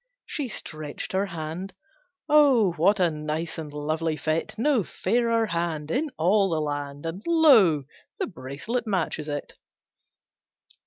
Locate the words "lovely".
3.71-4.17